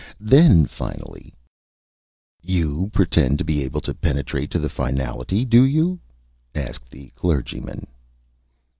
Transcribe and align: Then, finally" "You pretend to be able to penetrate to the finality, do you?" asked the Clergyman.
Then, 0.19 0.65
finally" 0.65 1.35
"You 2.57 2.89
pretend 2.91 3.37
to 3.37 3.43
be 3.43 3.61
able 3.63 3.81
to 3.81 3.93
penetrate 3.93 4.49
to 4.49 4.57
the 4.57 4.67
finality, 4.67 5.45
do 5.45 5.61
you?" 5.63 5.99
asked 6.55 6.89
the 6.89 7.09
Clergyman. 7.09 7.85